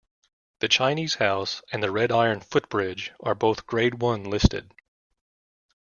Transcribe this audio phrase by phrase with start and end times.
[0.61, 4.73] The Chinese House and the red iron footbridge are both grade one listed.